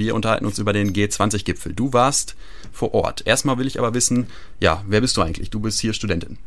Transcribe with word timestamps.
Wir 0.00 0.14
unterhalten 0.14 0.46
uns 0.46 0.58
über 0.58 0.72
den 0.72 0.94
G20-Gipfel. 0.94 1.74
Du 1.74 1.92
warst 1.92 2.34
vor 2.72 2.94
Ort. 2.94 3.26
Erstmal 3.26 3.58
will 3.58 3.66
ich 3.66 3.78
aber 3.78 3.92
wissen, 3.92 4.28
ja, 4.58 4.82
wer 4.88 5.02
bist 5.02 5.14
du 5.18 5.20
eigentlich? 5.20 5.50
Du 5.50 5.60
bist 5.60 5.78
hier 5.78 5.92
Studentin. 5.92 6.38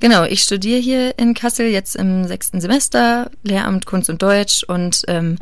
Genau, 0.00 0.24
ich 0.24 0.42
studiere 0.42 0.80
hier 0.80 1.18
in 1.18 1.34
Kassel 1.34 1.66
jetzt 1.66 1.96
im 1.96 2.26
sechsten 2.26 2.62
Semester, 2.62 3.30
Lehramt 3.42 3.84
Kunst 3.84 4.08
und 4.08 4.22
Deutsch 4.22 4.64
und 4.64 5.02
ähm, 5.08 5.36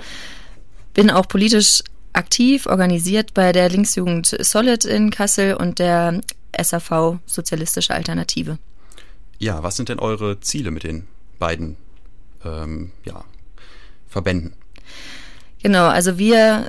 bin 0.93 1.09
auch 1.09 1.29
politisch 1.29 1.85
aktiv, 2.12 2.67
organisiert 2.67 3.33
bei 3.33 3.53
der 3.53 3.69
Linksjugend 3.69 4.37
Solid 4.41 4.85
in 4.85 5.11
Kassel 5.13 5.55
und 5.55 5.79
der 5.79 6.21
SAV 6.61 7.21
Sozialistische 7.27 7.95
Alternative. 7.95 8.59
Ja, 9.39 9.63
was 9.63 9.77
sind 9.77 9.89
denn 9.89 10.01
eure 10.01 10.41
Ziele 10.41 10.73
mit 10.73 10.83
den 10.83 11.07
beiden 11.39 11.77
ähm, 12.45 12.91
ja, 13.05 13.25
Verbänden? 14.09 14.55
Genau, 15.63 15.87
also 15.87 16.19
wir 16.19 16.69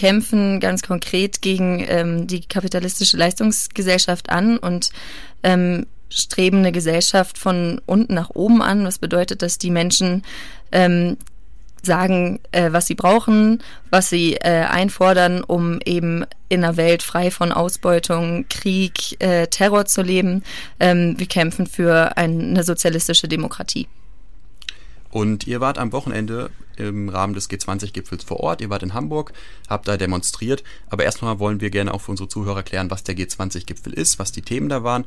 kämpfen 0.00 0.60
ganz 0.60 0.80
konkret 0.80 1.42
gegen 1.42 1.84
ähm, 1.86 2.26
die 2.26 2.40
kapitalistische 2.40 3.18
Leistungsgesellschaft 3.18 4.30
an 4.30 4.56
und 4.56 4.88
ähm, 5.42 5.84
streben 6.08 6.60
eine 6.60 6.72
Gesellschaft 6.72 7.36
von 7.36 7.82
unten 7.84 8.14
nach 8.14 8.30
oben 8.30 8.62
an, 8.62 8.82
was 8.86 8.96
bedeutet, 8.96 9.42
dass 9.42 9.58
die 9.58 9.70
Menschen 9.70 10.22
ähm, 10.72 11.18
sagen, 11.82 12.40
äh, 12.50 12.72
was 12.72 12.86
sie 12.86 12.94
brauchen, 12.94 13.62
was 13.90 14.08
sie 14.08 14.36
äh, 14.36 14.64
einfordern, 14.64 15.44
um 15.44 15.80
eben 15.84 16.24
in 16.48 16.64
einer 16.64 16.78
Welt 16.78 17.02
frei 17.02 17.30
von 17.30 17.52
Ausbeutung, 17.52 18.46
Krieg, 18.48 19.22
äh, 19.22 19.48
Terror 19.48 19.84
zu 19.84 20.00
leben. 20.00 20.44
Ähm, 20.78 21.18
wir 21.18 21.26
kämpfen 21.26 21.66
für 21.66 22.16
eine 22.16 22.64
sozialistische 22.64 23.28
Demokratie. 23.28 23.86
Und 25.10 25.46
ihr 25.46 25.60
wart 25.60 25.78
am 25.78 25.92
Wochenende 25.92 26.50
im 26.76 27.08
Rahmen 27.08 27.34
des 27.34 27.50
G20-Gipfels 27.50 28.24
vor 28.24 28.40
Ort. 28.40 28.60
Ihr 28.60 28.70
wart 28.70 28.82
in 28.82 28.94
Hamburg, 28.94 29.32
habt 29.68 29.88
da 29.88 29.96
demonstriert. 29.96 30.62
Aber 30.88 31.04
erstmal 31.04 31.38
wollen 31.38 31.60
wir 31.60 31.70
gerne 31.70 31.92
auch 31.92 32.00
für 32.00 32.12
unsere 32.12 32.28
Zuhörer 32.28 32.62
klären, 32.62 32.90
was 32.90 33.04
der 33.04 33.16
G20-Gipfel 33.16 33.92
ist, 33.92 34.18
was 34.18 34.32
die 34.32 34.42
Themen 34.42 34.68
da 34.68 34.82
waren. 34.84 35.04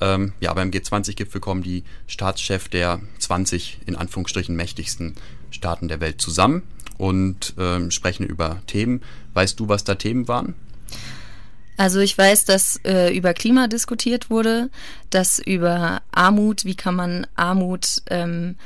Ähm, 0.00 0.32
ja, 0.40 0.54
beim 0.54 0.70
G20-Gipfel 0.70 1.40
kommen 1.40 1.62
die 1.62 1.84
Staatschefs 2.06 2.70
der 2.70 3.00
20 3.18 3.80
in 3.86 3.96
Anführungsstrichen 3.96 4.56
mächtigsten 4.56 5.14
Staaten 5.50 5.88
der 5.88 6.00
Welt 6.00 6.20
zusammen 6.20 6.62
und 6.96 7.54
ähm, 7.58 7.90
sprechen 7.90 8.24
über 8.24 8.62
Themen. 8.66 9.02
Weißt 9.34 9.58
du, 9.60 9.68
was 9.68 9.84
da 9.84 9.96
Themen 9.96 10.28
waren? 10.28 10.54
Also 11.76 12.00
ich 12.00 12.16
weiß, 12.16 12.44
dass 12.44 12.78
äh, 12.84 13.16
über 13.16 13.32
Klima 13.32 13.66
diskutiert 13.66 14.28
wurde, 14.28 14.68
dass 15.08 15.38
über 15.38 16.02
Armut, 16.12 16.66
wie 16.66 16.74
kann 16.74 16.94
man 16.94 17.26
Armut 17.36 18.02
ähm, 18.10 18.56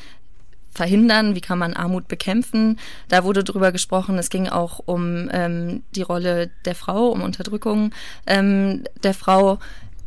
verhindern, 0.74 1.34
wie 1.34 1.40
kann 1.40 1.58
man 1.58 1.74
Armut 1.74 2.08
bekämpfen. 2.08 2.78
Da 3.08 3.24
wurde 3.24 3.44
drüber 3.44 3.72
gesprochen. 3.72 4.18
Es 4.18 4.30
ging 4.30 4.48
auch 4.48 4.80
um 4.84 5.30
ähm, 5.32 5.82
die 5.94 6.02
Rolle 6.02 6.50
der 6.64 6.74
Frau, 6.74 7.08
um 7.08 7.22
Unterdrückung 7.22 7.92
ähm, 8.26 8.84
der 9.02 9.14
Frau. 9.14 9.58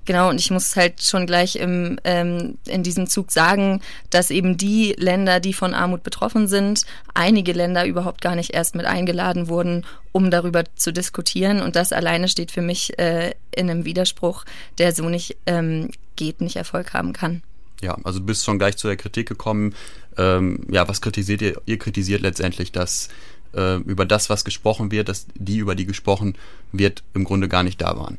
Genau, 0.07 0.29
und 0.29 0.39
ich 0.39 0.51
muss 0.51 0.73
halt 0.77 1.03
schon 1.03 1.27
gleich 1.27 1.57
im, 1.57 1.99
ähm, 2.05 2.57
in 2.65 2.81
diesem 2.81 3.07
Zug 3.07 3.29
sagen, 3.29 3.81
dass 4.09 4.31
eben 4.31 4.55
die 4.55 4.95
Länder, 4.97 5.41
die 5.41 5.51
von 5.51 5.73
Armut 5.73 6.01
betroffen 6.01 6.47
sind, 6.47 6.83
einige 7.13 7.51
Länder 7.51 7.85
überhaupt 7.85 8.21
gar 8.21 8.33
nicht 8.33 8.53
erst 8.53 8.73
mit 8.73 8.85
eingeladen 8.85 9.49
wurden, 9.49 9.85
um 10.13 10.31
darüber 10.31 10.63
zu 10.75 10.93
diskutieren. 10.93 11.61
Und 11.61 11.75
das 11.75 11.91
alleine 11.91 12.29
steht 12.29 12.51
für 12.51 12.61
mich 12.61 12.97
äh, 12.97 13.33
in 13.53 13.69
einem 13.69 13.83
Widerspruch, 13.83 14.45
der 14.77 14.93
so 14.93 15.09
nicht 15.09 15.35
ähm, 15.45 15.89
geht, 16.15 16.39
nicht 16.39 16.55
Erfolg 16.55 16.93
haben 16.93 17.11
kann. 17.11 17.41
Ja, 17.81 17.97
also 18.03 18.19
du 18.19 18.25
bist 18.25 18.43
schon 18.43 18.57
gleich 18.57 18.77
zu 18.77 18.87
der 18.87 18.97
Kritik 18.97 19.27
gekommen. 19.27 19.75
Ähm, 20.17 20.61
ja, 20.69 20.87
was 20.87 21.01
kritisiert 21.01 21.41
ihr? 21.41 21.61
Ihr 21.65 21.77
kritisiert 21.77 22.21
letztendlich, 22.21 22.71
dass 22.71 23.09
äh, 23.53 23.75
über 23.77 24.05
das, 24.05 24.29
was 24.29 24.43
gesprochen 24.45 24.91
wird, 24.91 25.09
dass 25.09 25.27
die, 25.35 25.57
über 25.57 25.75
die 25.75 25.85
gesprochen 25.85 26.35
wird, 26.71 27.03
im 27.13 27.23
Grunde 27.23 27.47
gar 27.47 27.63
nicht 27.63 27.81
da 27.81 27.97
waren. 27.97 28.17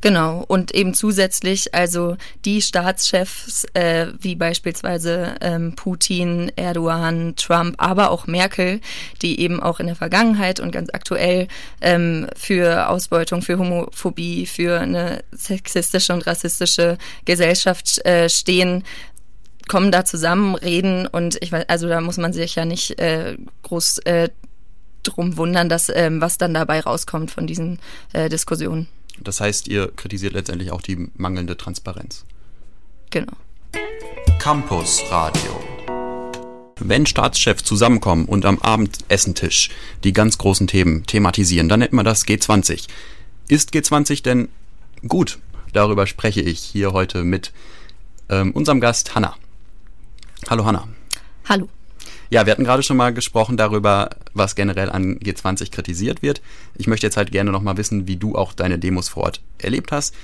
Genau, 0.00 0.44
und 0.46 0.74
eben 0.74 0.94
zusätzlich, 0.94 1.74
also 1.74 2.16
die 2.44 2.60
Staatschefs, 2.60 3.64
äh, 3.74 4.08
wie 4.20 4.34
beispielsweise 4.34 5.36
ähm, 5.40 5.74
Putin, 5.76 6.52
Erdogan, 6.56 7.34
Trump, 7.36 7.76
aber 7.78 8.10
auch 8.10 8.26
Merkel, 8.26 8.80
die 9.22 9.40
eben 9.40 9.60
auch 9.60 9.80
in 9.80 9.86
der 9.86 9.96
Vergangenheit 9.96 10.60
und 10.60 10.72
ganz 10.72 10.90
aktuell 10.92 11.48
ähm, 11.80 12.26
für 12.36 12.88
Ausbeutung, 12.88 13.42
für 13.42 13.58
Homophobie, 13.58 14.46
für 14.46 14.80
eine 14.80 15.22
sexistische 15.32 16.12
und 16.12 16.26
rassistische 16.26 16.98
Gesellschaft 17.24 18.04
äh, 18.04 18.28
stehen, 18.28 18.84
kommen 19.68 19.90
da 19.90 20.04
zusammen, 20.04 20.54
reden 20.54 21.06
und 21.06 21.38
ich 21.40 21.52
weiß, 21.52 21.68
also 21.68 21.88
da 21.88 22.00
muss 22.00 22.18
man 22.18 22.32
sich 22.32 22.54
ja 22.54 22.64
nicht 22.64 22.98
äh, 23.00 23.36
groß 23.62 23.98
äh, 24.00 24.28
drum 25.04 25.36
wundern, 25.36 25.68
dass 25.68 25.88
ähm, 25.88 26.20
was 26.20 26.38
dann 26.38 26.54
dabei 26.54 26.80
rauskommt 26.80 27.30
von 27.30 27.46
diesen 27.46 27.78
äh, 28.12 28.28
Diskussionen. 28.28 28.88
Das 29.20 29.40
heißt, 29.40 29.68
ihr 29.68 29.92
kritisiert 29.94 30.32
letztendlich 30.32 30.72
auch 30.72 30.82
die 30.82 31.08
mangelnde 31.14 31.56
Transparenz. 31.56 32.24
Genau. 33.10 33.32
Campus 34.38 35.02
Radio. 35.10 35.62
Wenn 36.80 37.06
Staatschefs 37.06 37.62
zusammenkommen 37.62 38.26
und 38.26 38.44
am 38.44 38.58
Abendessentisch 38.58 39.70
die 40.02 40.12
ganz 40.12 40.38
großen 40.38 40.66
Themen 40.66 41.06
thematisieren, 41.06 41.68
dann 41.68 41.78
nennt 41.78 41.92
man 41.92 42.04
das 42.04 42.26
G20. 42.26 42.88
Ist 43.46 43.72
G20 43.72 44.22
denn 44.22 44.48
gut? 45.06 45.38
Darüber 45.72 46.06
spreche 46.06 46.40
ich 46.40 46.58
hier 46.60 46.92
heute 46.92 47.24
mit 47.24 47.52
ähm, 48.28 48.52
unserem 48.52 48.80
Gast 48.80 49.14
Hanna. 49.14 49.36
Hallo 50.48 50.64
Hanna. 50.64 50.88
Hallo. 51.48 51.68
Ja, 52.30 52.46
wir 52.46 52.52
hatten 52.52 52.64
gerade 52.64 52.82
schon 52.82 52.96
mal 52.96 53.12
gesprochen 53.12 53.56
darüber, 53.56 54.10
was 54.32 54.54
generell 54.54 54.90
an 54.90 55.18
G20 55.18 55.70
kritisiert 55.70 56.22
wird. 56.22 56.42
Ich 56.76 56.86
möchte 56.86 57.06
jetzt 57.06 57.16
halt 57.16 57.30
gerne 57.30 57.52
noch 57.52 57.62
mal 57.62 57.76
wissen, 57.76 58.06
wie 58.06 58.16
du 58.16 58.34
auch 58.34 58.52
deine 58.52 58.78
Demos 58.78 59.08
vor 59.08 59.24
Ort 59.24 59.40
erlebt 59.58 59.92
hast. 59.92 60.14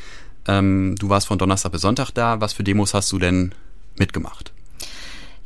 Ähm, 0.49 0.97
du 0.99 1.09
warst 1.09 1.27
von 1.27 1.39
Donnerstag 1.39 1.73
bis 1.73 1.83
Sonntag 1.83 2.11
da. 2.11 2.41
Was 2.41 2.53
für 2.53 2.65
Demos 2.65 2.95
hast 2.95 3.13
du 3.13 3.19
denn 3.19 3.53
mitgemacht? 3.97 4.53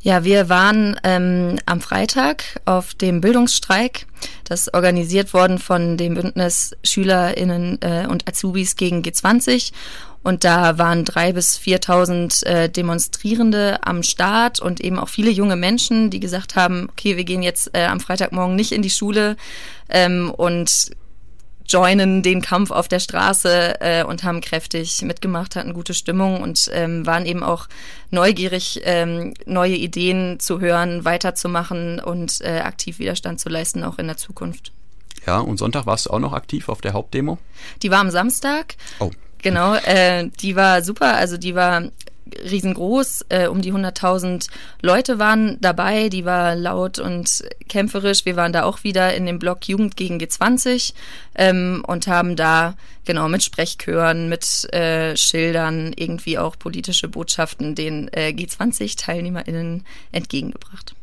Ja, 0.05 0.23
wir 0.23 0.49
waren 0.49 0.99
ähm, 1.03 1.57
am 1.65 1.81
Freitag 1.81 2.43
auf 2.65 2.93
dem 2.93 3.21
Bildungsstreik, 3.21 4.05
das 4.43 4.71
organisiert 4.71 5.33
worden 5.33 5.57
von 5.57 5.97
dem 5.97 6.13
Bündnis 6.13 6.75
SchülerInnen 6.83 7.81
äh, 7.81 8.05
und 8.07 8.29
Azubis 8.29 8.75
gegen 8.75 9.01
G20. 9.01 9.71
Und 10.21 10.43
da 10.43 10.77
waren 10.77 11.05
drei 11.05 11.33
bis 11.33 11.57
4.000 11.57 12.45
äh, 12.45 12.69
Demonstrierende 12.69 13.79
am 13.83 14.03
Start 14.03 14.59
und 14.59 14.79
eben 14.79 14.99
auch 14.99 15.09
viele 15.09 15.31
junge 15.31 15.55
Menschen, 15.55 16.11
die 16.11 16.19
gesagt 16.19 16.55
haben, 16.55 16.87
okay, 16.91 17.17
wir 17.17 17.23
gehen 17.23 17.41
jetzt 17.41 17.71
äh, 17.73 17.85
am 17.85 17.99
Freitagmorgen 17.99 18.55
nicht 18.55 18.73
in 18.73 18.83
die 18.83 18.91
Schule 18.91 19.37
ähm, 19.89 20.29
und 20.29 20.91
joinen 21.67 22.21
den 22.21 22.41
Kampf 22.41 22.71
auf 22.71 22.87
der 22.87 22.99
Straße 22.99 23.81
äh, 23.81 24.03
und 24.03 24.23
haben 24.23 24.41
kräftig 24.41 25.01
mitgemacht, 25.01 25.55
hatten 25.55 25.73
gute 25.73 25.93
Stimmung 25.93 26.41
und 26.41 26.69
ähm, 26.73 27.05
waren 27.05 27.25
eben 27.25 27.43
auch 27.43 27.67
neugierig, 28.11 28.81
ähm, 28.83 29.33
neue 29.45 29.75
Ideen 29.75 30.39
zu 30.39 30.59
hören, 30.59 31.05
weiterzumachen 31.05 31.99
und 31.99 32.41
äh, 32.41 32.59
aktiv 32.59 32.99
Widerstand 32.99 33.39
zu 33.39 33.49
leisten, 33.49 33.83
auch 33.83 33.97
in 33.97 34.07
der 34.07 34.17
Zukunft. 34.17 34.71
Ja, 35.25 35.39
und 35.39 35.57
Sonntag 35.57 35.85
warst 35.85 36.05
du 36.05 36.11
auch 36.11 36.19
noch 36.19 36.33
aktiv 36.33 36.69
auf 36.69 36.81
der 36.81 36.93
Hauptdemo? 36.93 37.39
Die 37.81 37.89
war 37.89 37.99
am 37.99 38.11
Samstag. 38.11 38.75
Oh. 38.99 39.11
Genau, 39.41 39.75
äh, 39.75 40.29
die 40.41 40.55
war 40.55 40.81
super. 40.81 41.15
Also 41.15 41.37
die 41.37 41.55
war 41.55 41.83
riesengroß, 42.43 43.25
äh, 43.29 43.47
um 43.47 43.61
die 43.61 43.73
100.000 43.73 44.49
Leute 44.81 45.19
waren 45.19 45.57
dabei, 45.61 46.09
die 46.09 46.25
war 46.25 46.55
laut 46.55 46.99
und 46.99 47.43
kämpferisch. 47.67 48.25
Wir 48.25 48.35
waren 48.35 48.53
da 48.53 48.63
auch 48.63 48.83
wieder 48.83 49.13
in 49.13 49.25
dem 49.25 49.39
Blog 49.39 49.67
Jugend 49.67 49.95
gegen 49.97 50.17
G20 50.17 50.93
ähm, 51.35 51.83
und 51.87 52.07
haben 52.07 52.35
da 52.35 52.75
genau 53.05 53.29
mit 53.29 53.43
Sprechchören, 53.43 54.29
mit 54.29 54.71
äh, 54.73 55.15
Schildern 55.15 55.93
irgendwie 55.95 56.37
auch 56.37 56.57
politische 56.57 57.07
Botschaften 57.07 57.75
den 57.75 58.09
äh, 58.13 58.33
G20-TeilnehmerInnen 58.35 59.85
entgegengebracht. 60.11 60.95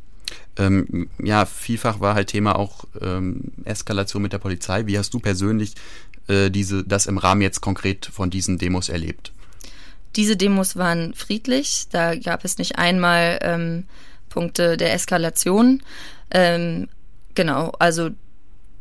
Ähm, 0.59 1.09
ja, 1.23 1.47
vielfach 1.47 2.01
war 2.01 2.15
halt 2.15 2.29
Thema 2.29 2.57
auch 2.57 2.85
ähm, 3.01 3.53
Eskalation 3.65 4.23
mit 4.23 4.33
der 4.33 4.39
Polizei. 4.39 4.87
Wie 4.87 4.99
hast 4.99 5.15
du 5.15 5.19
persönlich 5.19 5.75
äh, 6.29 6.51
diese, 6.51 6.85
das 6.85 7.07
im 7.07 7.19
Rahmen 7.19 7.41
jetzt 7.41 7.61
konkret 7.61 8.07
von 8.07 8.31
diesen 8.31 8.59
Demos 8.59 8.89
erlebt? 8.89 9.33
Diese 10.17 10.37
Demos 10.37 10.77
waren 10.77 11.15
friedlich. 11.15 11.87
Da 11.91 12.15
gab 12.15 12.45
es 12.45 12.59
nicht 12.59 12.79
einmal 12.79 13.39
ähm, 13.43 13.85
Punkte 14.29 14.77
der 14.77 14.93
Eskalation. 14.95 15.83
Ähm, 16.31 16.89
genau, 17.35 17.73
also 17.79 18.11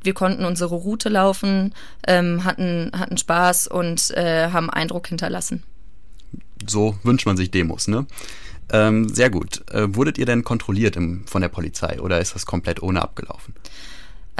wir 0.04 0.13
konnten 0.13 0.45
unsere 0.45 0.75
Route 0.75 1.10
laufen, 1.10 1.74
ähm, 2.07 2.44
hatten, 2.44 2.92
hatten 2.98 3.18
Spaß 3.18 3.68
und 3.68 4.12
äh, 4.12 4.50
haben 4.50 4.69
Eindruck 4.69 5.07
hinterlassen. 5.07 5.63
So 6.68 6.98
wünscht 7.04 7.25
man 7.25 7.38
sich 7.38 7.51
Demos, 7.51 7.88
ne? 7.88 8.06
Ähm, 8.72 9.10
sehr 9.10 9.30
gut. 9.30 9.63
Äh, 9.72 9.94
wurdet 9.95 10.18
ihr 10.18 10.25
denn 10.25 10.44
kontrolliert 10.44 10.95
im, 10.95 11.28
von 11.28 11.42
der 11.42 11.50
Polizei 11.50 12.00
oder 12.00 12.19
ist 12.19 12.36
das 12.36 12.45
komplett 12.45 12.81
ohne 12.81 13.01
abgelaufen? 13.01 13.54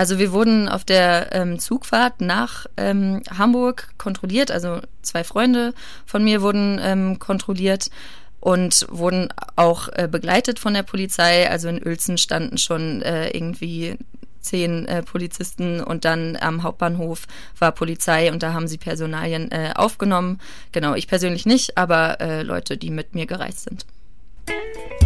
Also 0.02 0.18
wir 0.18 0.32
wurden 0.32 0.68
auf 0.68 0.84
der 0.84 1.30
ähm, 1.32 1.60
Zugfahrt 1.60 2.22
nach 2.22 2.66
ähm, 2.76 3.22
Hamburg 3.30 3.90
kontrolliert. 4.00 4.50
Also 4.50 4.80
zwei 5.04 5.24
Freunde 5.24 5.76
von 6.08 6.24
mir 6.24 6.42
wurden 6.42 6.80
ähm, 6.82 7.20
kontrolliert 7.20 7.92
und 8.40 8.88
wurden 8.90 9.30
auch 9.56 9.90
äh, 9.90 10.08
begleitet 10.12 10.58
von 10.58 10.74
der 10.74 10.82
Polizei. 10.82 11.48
Also 11.48 11.68
in 11.68 11.86
Uelzen 11.86 12.18
standen 12.18 12.58
schon 12.58 13.04
äh, 13.04 13.30
irgendwie 13.30 14.00
zehn 14.40 14.88
äh, 14.88 15.04
Polizisten 15.04 15.84
und 15.84 16.04
dann 16.04 16.36
am 16.36 16.64
Hauptbahnhof 16.64 17.28
war 17.60 17.72
Polizei 17.72 18.32
und 18.32 18.42
da 18.42 18.54
haben 18.54 18.68
sie 18.68 18.80
Personalien 18.80 19.52
äh, 19.52 19.74
aufgenommen. 19.76 20.40
Genau, 20.72 20.96
ich 20.96 21.08
persönlich 21.08 21.46
nicht, 21.46 21.78
aber 21.78 22.20
äh, 22.20 22.42
Leute, 22.42 22.76
die 22.76 22.90
mit 22.90 23.14
mir 23.14 23.28
gereist 23.28 23.66
sind. 23.66 23.86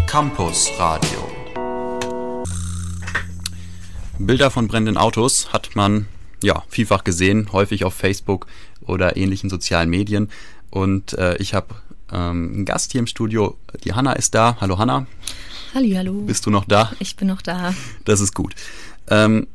Campus 0.08 0.72
Radio. 0.80 1.35
Bilder 4.18 4.50
von 4.50 4.68
brennenden 4.68 4.98
Autos 4.98 5.52
hat 5.52 5.76
man 5.76 6.08
ja 6.42 6.64
vielfach 6.70 7.04
gesehen, 7.04 7.52
häufig 7.52 7.84
auf 7.84 7.94
Facebook 7.94 8.48
oder 8.82 9.18
ähnlichen 9.18 9.50
sozialen 9.50 9.90
Medien. 9.90 10.30
Und 10.70 11.14
äh, 11.14 11.36
ich 11.38 11.54
habe 11.54 11.76
ähm, 12.12 12.52
einen 12.54 12.66
Gast 12.66 12.94
hier 12.94 13.00
im 13.00 13.08
Studio. 13.08 13.58
Die 13.84 13.94
Hanna 13.94 14.14
ist 14.14 14.34
da. 14.34 14.58
Hallo 14.62 14.78
Hanna. 14.78 15.06
Hallo, 15.74 15.98
hallo. 15.98 16.22
Bist 16.22 16.46
du 16.46 16.50
noch 16.50 16.66
da? 16.66 16.94
Ich 17.00 17.18
bin 17.18 17.28
noch 17.28 17.42
da. 17.42 17.74
Das 18.06 18.22
ist 18.22 18.34
gut. 18.34 18.56
Ähm, 19.10 19.48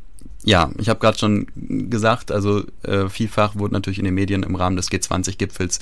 ja, 0.45 0.71
ich 0.79 0.89
habe 0.89 1.01
gerade 1.01 1.19
schon 1.19 1.47
gesagt, 1.91 2.31
also 2.31 2.63
äh, 2.83 3.09
vielfach 3.09 3.57
wurde 3.57 3.75
natürlich 3.75 3.99
in 3.99 4.05
den 4.05 4.15
Medien 4.15 4.43
im 4.43 4.55
Rahmen 4.55 4.77
des 4.77 4.91
G20-Gipfels 4.91 5.79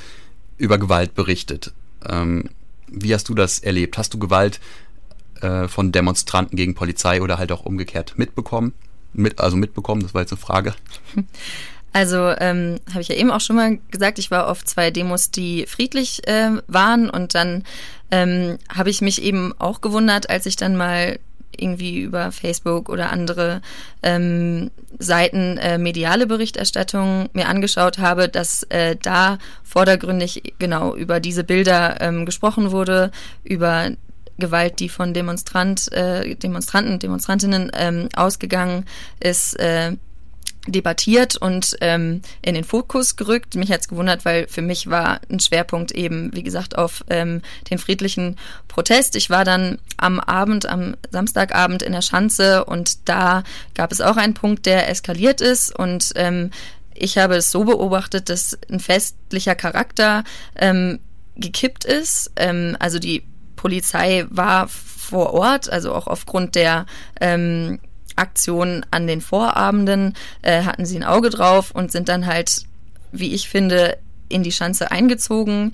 über 0.56 0.78
Gewalt 0.78 1.14
berichtet. 1.14 1.72
Ähm, 2.06 2.50
wie 2.86 3.12
hast 3.12 3.28
du 3.28 3.34
das 3.34 3.58
erlebt? 3.58 3.98
Hast 3.98 4.14
du 4.14 4.18
Gewalt 4.18 4.60
äh, 5.42 5.68
von 5.68 5.92
Demonstranten 5.92 6.56
gegen 6.56 6.74
Polizei 6.74 7.22
oder 7.22 7.38
halt 7.38 7.52
auch 7.52 7.64
umgekehrt 7.64 8.14
mitbekommen? 8.16 8.74
Mit, 9.12 9.40
also 9.40 9.56
mitbekommen, 9.56 10.02
das 10.02 10.14
war 10.14 10.20
jetzt 10.20 10.32
eine 10.32 10.40
Frage. 10.40 10.74
Also 11.92 12.34
ähm, 12.38 12.78
habe 12.90 13.00
ich 13.00 13.08
ja 13.08 13.14
eben 13.14 13.30
auch 13.30 13.40
schon 13.40 13.56
mal 13.56 13.78
gesagt, 13.90 14.18
ich 14.18 14.30
war 14.30 14.48
auf 14.48 14.62
zwei 14.64 14.90
Demos, 14.90 15.30
die 15.30 15.64
friedlich 15.66 16.28
äh, 16.28 16.50
waren 16.66 17.08
und 17.08 17.34
dann 17.34 17.64
ähm, 18.10 18.58
habe 18.72 18.90
ich 18.90 19.00
mich 19.00 19.22
eben 19.22 19.54
auch 19.58 19.80
gewundert, 19.80 20.28
als 20.28 20.44
ich 20.46 20.56
dann 20.56 20.76
mal 20.76 21.18
irgendwie 21.56 22.00
über 22.00 22.30
Facebook 22.30 22.88
oder 22.88 23.10
andere 23.10 23.62
ähm, 24.02 24.70
Seiten 24.98 25.58
äh, 25.58 25.78
mediale 25.78 26.26
Berichterstattung 26.26 27.28
mir 27.32 27.48
angeschaut 27.48 27.98
habe, 27.98 28.28
dass 28.28 28.62
äh, 28.64 28.96
da 28.96 29.38
vordergründig 29.64 30.54
genau 30.58 30.94
über 30.94 31.20
diese 31.20 31.44
Bilder 31.44 32.00
ähm, 32.00 32.26
gesprochen 32.26 32.70
wurde, 32.70 33.10
über 33.44 33.90
Gewalt, 34.38 34.80
die 34.80 34.88
von 34.88 35.14
Demonstrant, 35.14 35.90
äh, 35.92 36.34
Demonstranten, 36.36 36.98
Demonstrantinnen 36.98 37.70
ähm, 37.74 38.08
ausgegangen 38.14 38.84
ist, 39.20 39.58
äh, 39.58 39.96
debattiert 40.66 41.36
und 41.36 41.76
ähm, 41.80 42.22
in 42.42 42.54
den 42.54 42.64
Fokus 42.64 43.16
gerückt. 43.16 43.54
Mich 43.54 43.70
hat's 43.70 43.88
gewundert, 43.88 44.24
weil 44.24 44.46
für 44.48 44.62
mich 44.62 44.88
war 44.88 45.20
ein 45.30 45.40
Schwerpunkt 45.40 45.92
eben, 45.92 46.34
wie 46.34 46.42
gesagt, 46.42 46.76
auf 46.76 47.04
ähm, 47.08 47.42
den 47.70 47.78
friedlichen 47.78 48.36
Protest. 48.68 49.16
Ich 49.16 49.30
war 49.30 49.44
dann 49.44 49.78
am 49.96 50.20
Abend, 50.20 50.68
am 50.68 50.96
Samstagabend 51.10 51.82
in 51.82 51.92
der 51.92 52.02
Schanze 52.02 52.64
und 52.64 53.08
da 53.08 53.44
gab 53.74 53.92
es 53.92 54.00
auch 54.00 54.16
einen 54.16 54.34
Punkt, 54.34 54.66
der 54.66 54.88
eskaliert 54.88 55.40
ist 55.40 55.74
und 55.74 56.12
ähm, 56.16 56.50
ich 56.94 57.16
habe 57.16 57.36
es 57.36 57.50
so 57.50 57.64
beobachtet, 57.64 58.28
dass 58.28 58.58
ein 58.70 58.80
festlicher 58.80 59.54
Charakter 59.54 60.24
ähm, 60.56 60.98
gekippt 61.36 61.84
ist. 61.84 62.32
Ähm, 62.36 62.76
also 62.80 62.98
die 62.98 63.22
Polizei 63.58 64.24
war 64.30 64.68
vor 64.68 65.34
Ort, 65.34 65.70
also 65.70 65.92
auch 65.92 66.06
aufgrund 66.06 66.54
der 66.54 66.86
ähm, 67.20 67.78
Aktionen 68.16 68.86
an 68.90 69.06
den 69.06 69.20
Vorabenden 69.20 70.14
äh, 70.42 70.62
hatten 70.62 70.86
sie 70.86 70.96
ein 70.96 71.04
Auge 71.04 71.28
drauf 71.28 71.70
und 71.70 71.92
sind 71.92 72.08
dann 72.08 72.26
halt, 72.26 72.62
wie 73.12 73.34
ich 73.34 73.48
finde, 73.48 73.98
in 74.28 74.42
die 74.42 74.52
Schanze 74.52 74.90
eingezogen, 74.90 75.72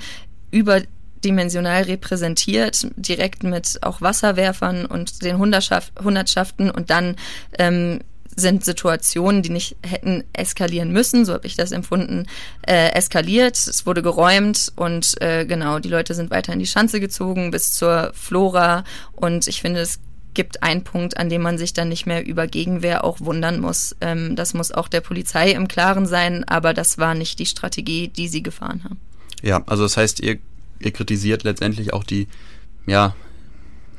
überdimensional 0.50 1.82
repräsentiert, 1.82 2.86
direkt 2.96 3.42
mit 3.42 3.78
auch 3.82 4.00
Wasserwerfern 4.00 4.86
und 4.86 5.22
den 5.22 5.38
Hundertschaften 5.38 6.70
und 6.70 6.90
dann 6.90 7.16
ähm, 7.58 8.00
sind 8.36 8.64
Situationen, 8.64 9.42
die 9.42 9.50
nicht 9.50 9.76
hätten 9.82 10.24
eskalieren 10.32 10.92
müssen, 10.92 11.24
so 11.24 11.32
habe 11.32 11.46
ich 11.46 11.56
das 11.56 11.72
empfunden, 11.72 12.26
äh, 12.66 12.90
eskaliert. 12.92 13.56
Es 13.56 13.86
wurde 13.86 14.02
geräumt 14.02 14.72
und 14.76 15.20
äh, 15.20 15.46
genau, 15.46 15.78
die 15.78 15.88
Leute 15.88 16.14
sind 16.14 16.30
weiter 16.30 16.52
in 16.52 16.58
die 16.58 16.66
Schanze 16.66 17.00
gezogen 17.00 17.50
bis 17.50 17.72
zur 17.72 18.12
Flora 18.14 18.84
und 19.12 19.46
ich 19.46 19.60
finde, 19.60 19.80
es 19.80 20.00
gibt 20.34 20.62
einen 20.62 20.84
Punkt, 20.84 21.16
an 21.16 21.28
dem 21.28 21.42
man 21.42 21.58
sich 21.58 21.72
dann 21.72 21.88
nicht 21.88 22.06
mehr 22.06 22.26
über 22.26 22.46
Gegenwehr 22.46 23.04
auch 23.04 23.20
wundern 23.20 23.60
muss. 23.60 23.96
Ähm, 24.00 24.36
das 24.36 24.52
muss 24.52 24.72
auch 24.72 24.88
der 24.88 25.00
Polizei 25.00 25.52
im 25.52 25.68
Klaren 25.68 26.06
sein, 26.06 26.44
aber 26.44 26.74
das 26.74 26.98
war 26.98 27.14
nicht 27.14 27.38
die 27.38 27.46
Strategie, 27.46 28.08
die 28.08 28.28
sie 28.28 28.42
gefahren 28.42 28.82
haben. 28.84 28.98
Ja, 29.42 29.62
also 29.66 29.84
das 29.84 29.96
heißt, 29.96 30.20
ihr, 30.20 30.38
ihr 30.80 30.90
kritisiert 30.90 31.44
letztendlich 31.44 31.92
auch 31.92 32.04
die, 32.04 32.28
ja, 32.86 33.14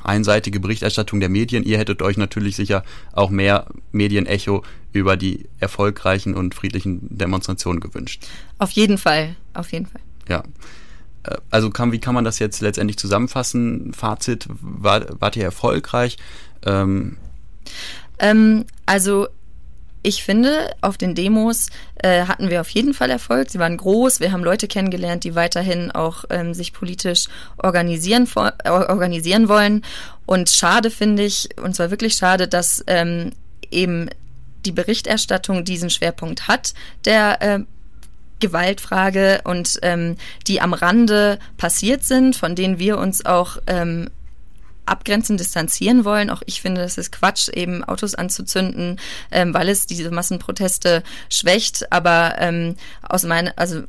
einseitige 0.05 0.59
Berichterstattung 0.59 1.19
der 1.19 1.29
Medien. 1.29 1.63
Ihr 1.63 1.77
hättet 1.77 2.01
euch 2.01 2.17
natürlich 2.17 2.55
sicher 2.55 2.83
auch 3.13 3.29
mehr 3.29 3.67
Medienecho 3.91 4.63
über 4.93 5.17
die 5.17 5.45
erfolgreichen 5.59 6.33
und 6.33 6.55
friedlichen 6.55 7.17
Demonstrationen 7.17 7.79
gewünscht. 7.79 8.25
Auf 8.57 8.71
jeden 8.71 8.97
Fall, 8.97 9.35
auf 9.53 9.71
jeden 9.71 9.85
Fall. 9.85 10.01
Ja. 10.29 10.43
Äh, 11.23 11.37
also 11.49 11.69
kann, 11.69 11.91
wie 11.91 11.99
kann 11.99 12.15
man 12.15 12.23
das 12.23 12.39
jetzt 12.39 12.61
letztendlich 12.61 12.97
zusammenfassen? 12.97 13.93
Fazit, 13.93 14.47
war, 14.49 15.05
wart 15.19 15.35
ihr 15.35 15.43
erfolgreich? 15.43 16.17
Ähm, 16.65 17.17
ähm, 18.19 18.65
also 18.85 19.27
ich 20.05 20.23
finde, 20.23 20.69
auf 20.81 20.97
den 20.97 21.15
Demos 21.15 21.69
äh, 21.95 22.25
hatten 22.25 22.51
wir 22.51 22.61
auf 22.61 22.69
jeden 22.69 22.93
Fall 22.93 23.09
Erfolg. 23.09 23.49
Sie 23.49 23.57
waren 23.57 23.75
groß. 23.75 24.19
Wir 24.19 24.31
haben 24.31 24.43
Leute 24.43 24.67
kennengelernt, 24.67 25.23
die 25.23 25.33
weiterhin 25.33 25.89
auch 25.89 26.25
ähm, 26.29 26.53
sich 26.53 26.73
politisch 26.73 27.25
organisieren, 27.57 28.29
äh, 28.63 28.69
organisieren 28.69 29.49
wollen. 29.49 29.83
Und 30.27 30.49
schade 30.49 30.91
finde 30.91 31.23
ich, 31.23 31.49
und 31.59 31.75
zwar 31.75 31.89
wirklich 31.89 32.13
schade, 32.13 32.47
dass 32.47 32.83
ähm, 32.85 33.31
eben 33.71 34.09
die 34.65 34.71
Berichterstattung 34.71 35.65
diesen 35.65 35.89
Schwerpunkt 35.89 36.47
hat, 36.47 36.75
der 37.05 37.41
äh, 37.41 37.59
Gewaltfrage 38.39 39.41
und 39.43 39.79
ähm, 39.81 40.17
die 40.45 40.61
am 40.61 40.73
Rande 40.73 41.39
passiert 41.57 42.03
sind, 42.03 42.35
von 42.35 42.53
denen 42.53 42.77
wir 42.77 42.99
uns 42.99 43.25
auch 43.25 43.57
ähm, 43.65 44.11
abgrenzen, 44.85 45.37
distanzieren 45.37 46.05
wollen. 46.05 46.29
Auch 46.29 46.41
ich 46.45 46.61
finde, 46.61 46.81
das 46.81 46.97
ist 46.97 47.11
Quatsch, 47.11 47.49
eben 47.49 47.83
Autos 47.83 48.15
anzuzünden, 48.15 48.99
ähm, 49.31 49.53
weil 49.53 49.69
es 49.69 49.85
diese 49.85 50.11
Massenproteste 50.11 51.03
schwächt. 51.29 51.91
Aber 51.91 52.35
ähm, 52.39 52.75
aus 53.01 53.23
meiner, 53.23 53.53
also 53.55 53.83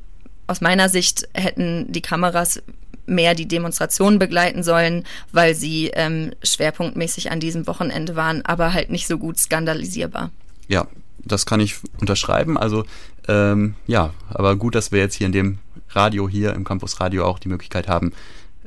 aus 0.47 0.61
meiner 0.61 0.89
Sicht 0.89 1.29
hätten 1.35 1.91
die 1.93 2.03
Kameras 2.03 2.63
mehr 3.07 3.35
die 3.35 3.47
Demonstration 3.47 4.19
begleiten 4.19 4.63
sollen, 4.63 5.05
weil 5.33 5.55
sie 5.55 5.89
ähm, 5.95 6.33
schwerpunktmäßig 6.43 7.31
an 7.31 7.41
diesem 7.41 7.67
Wochenende 7.67 8.17
waren, 8.17 8.45
aber 8.45 8.73
halt 8.73 8.91
nicht 8.91 9.07
so 9.07 9.19
gut 9.19 9.39
skandalisierbar. 9.39 10.31
Ja, 10.69 10.87
das 11.19 11.47
kann 11.47 11.61
ich 11.61 11.77
unterschreiben. 12.01 12.59
Also 12.59 12.85
ähm, 13.29 13.75
ja, 13.87 14.13
aber 14.29 14.57
gut, 14.57 14.75
dass 14.75 14.93
wir 14.93 15.01
jetzt 15.01 15.15
hier 15.15 15.27
in 15.27 15.33
dem 15.33 15.59
Radio 15.91 16.29
hier 16.29 16.53
im 16.55 16.65
Campus 16.65 17.01
Radio 17.01 17.25
auch 17.25 17.39
die 17.39 17.49
Möglichkeit 17.49 17.89
haben 17.89 18.13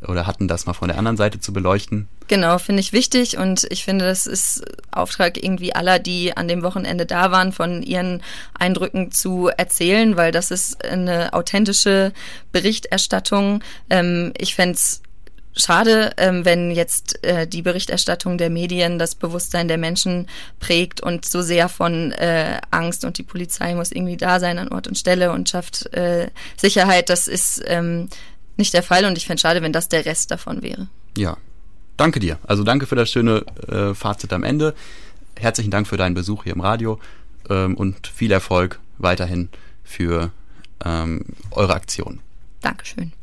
oder 0.07 0.27
hatten, 0.27 0.47
das 0.47 0.65
mal 0.65 0.73
von 0.73 0.87
der 0.87 0.97
anderen 0.97 1.17
Seite 1.17 1.39
zu 1.39 1.53
beleuchten. 1.53 2.07
Genau, 2.27 2.57
finde 2.59 2.81
ich 2.81 2.93
wichtig 2.93 3.37
und 3.37 3.65
ich 3.69 3.83
finde, 3.83 4.05
das 4.05 4.27
ist 4.27 4.63
Auftrag 4.91 5.43
irgendwie 5.43 5.73
aller, 5.73 5.99
die 5.99 6.35
an 6.37 6.47
dem 6.47 6.61
Wochenende 6.61 7.05
da 7.05 7.31
waren, 7.31 7.51
von 7.51 7.81
ihren 7.81 8.21
Eindrücken 8.57 9.11
zu 9.11 9.47
erzählen, 9.47 10.15
weil 10.15 10.31
das 10.31 10.51
ist 10.51 10.85
eine 10.85 11.33
authentische 11.33 12.13
Berichterstattung. 12.51 13.63
Ähm, 13.89 14.33
ich 14.37 14.55
fände 14.55 14.75
es 14.75 15.01
schade, 15.55 16.11
ähm, 16.17 16.45
wenn 16.45 16.71
jetzt 16.71 17.23
äh, 17.23 17.47
die 17.47 17.61
Berichterstattung 17.61 18.37
der 18.37 18.49
Medien 18.49 18.99
das 18.99 19.15
Bewusstsein 19.15 19.67
der 19.67 19.77
Menschen 19.77 20.27
prägt 20.59 21.01
und 21.01 21.25
so 21.25 21.41
sehr 21.41 21.69
von 21.69 22.11
äh, 22.13 22.59
Angst 22.71 23.05
und 23.05 23.17
die 23.17 23.23
Polizei 23.23 23.75
muss 23.75 23.91
irgendwie 23.91 24.17
da 24.17 24.39
sein 24.39 24.59
an 24.59 24.69
Ort 24.69 24.87
und 24.87 24.97
Stelle 24.97 25.31
und 25.31 25.49
schafft 25.49 25.93
äh, 25.93 26.29
Sicherheit. 26.57 27.09
Das 27.09 27.27
ist 27.27 27.61
ähm, 27.65 28.09
nicht 28.59 28.73
der 28.73 28.83
Fall 28.83 29.05
und 29.05 29.17
ich 29.17 29.25
fände 29.25 29.41
schade, 29.41 29.61
wenn 29.63 29.73
das 29.73 29.89
der 29.89 30.05
Rest 30.05 30.29
davon 30.29 30.61
wäre. 30.61 30.87
Ja, 31.17 31.37
danke 31.97 32.19
dir. 32.19 32.37
Also 32.45 32.63
danke 32.63 32.85
für 32.85 32.95
das 32.95 33.09
schöne 33.09 33.43
äh, 33.67 33.95
Fazit 33.95 34.31
am 34.33 34.43
Ende. 34.43 34.75
Herzlichen 35.35 35.71
Dank 35.71 35.87
für 35.87 35.97
deinen 35.97 36.13
Besuch 36.13 36.43
hier 36.43 36.53
im 36.53 36.61
Radio 36.61 36.99
ähm, 37.49 37.75
und 37.75 38.07
viel 38.07 38.31
Erfolg 38.31 38.79
weiterhin 38.97 39.49
für 39.83 40.31
ähm, 40.85 41.25
eure 41.51 41.73
Aktion. 41.73 42.19
Dankeschön. 42.61 43.13